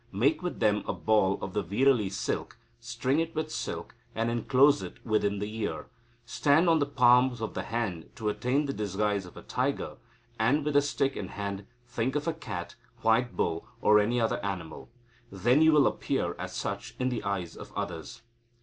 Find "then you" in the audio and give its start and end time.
15.31-15.71